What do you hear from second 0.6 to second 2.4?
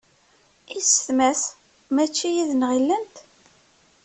I yessetma-s? Mačči